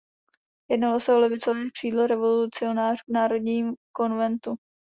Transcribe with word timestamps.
Jednalo 0.69 0.99
se 0.99 1.11
o 1.13 1.19
levicové 1.19 1.69
křídlo 1.69 2.07
revolucionářů 2.07 3.03
v 3.09 3.13
Národním 3.13 3.73
konventu. 3.95 4.55